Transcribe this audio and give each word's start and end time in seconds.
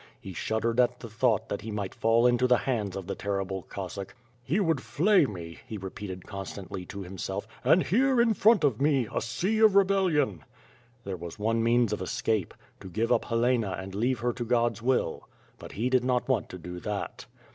He 0.19 0.33
shuddered 0.33 0.79
at 0.79 0.99
the 0.99 1.09
thought 1.11 1.47
that 1.49 1.61
he 1.61 1.69
might 1.69 1.93
fall 1.93 2.25
into 2.25 2.47
the 2.47 2.57
hands 2.57 2.95
of 2.95 3.05
the 3.05 3.13
terrible 3.13 3.61
Cossack. 3.61 4.15
"He 4.43 4.59
would 4.59 4.81
flay 4.81 5.27
me," 5.27 5.59
he 5.67 5.77
repeated 5.77 6.25
constantly 6.25 6.87
to 6.87 7.03
himself, 7.03 7.47
"and 7.63 7.83
here, 7.83 8.19
in 8.19 8.33
front 8.33 8.63
of 8.63 8.81
me, 8.81 9.07
a 9.13 9.21
sea 9.21 9.59
of 9.59 9.75
rebellion!'' 9.75 10.43
There 11.03 11.17
was 11.17 11.37
one 11.37 11.61
moans 11.63 11.93
of 11.93 12.01
escape. 12.01 12.55
To 12.79 12.89
give 12.89 13.11
up 13.11 13.25
Helena 13.25 13.75
and 13.79 13.93
leave 13.93 14.17
her 14.21 14.33
to 14.33 14.43
God's 14.43 14.81
will, 14.81 15.29
but 15.59 15.73
he 15.73 15.87
did 15.87 16.03
not 16.03 16.27
want 16.27 16.49
to 16.49 16.57
do 16.57 16.79
that. 16.79 17.27